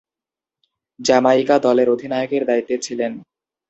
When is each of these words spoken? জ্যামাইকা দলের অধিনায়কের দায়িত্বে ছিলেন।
জ্যামাইকা 0.99 1.55
দলের 1.59 1.87
অধিনায়কের 1.89 2.43
দায়িত্বে 2.45 2.75
ছিলেন। 2.77 3.11